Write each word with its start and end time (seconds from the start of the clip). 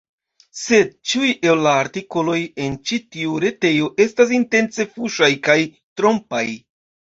Sed, 0.59 0.87
ĉiuj 1.11 1.27
el 1.51 1.61
la 1.67 1.73
artikoloj 1.81 2.39
en 2.65 2.79
ĉi 2.91 2.99
tiu 3.17 3.37
retejo 3.45 3.93
estas 4.07 4.35
intence 4.41 4.89
fuŝaj 4.97 5.33
kaj 5.51 5.61
trompaj. 5.81 6.45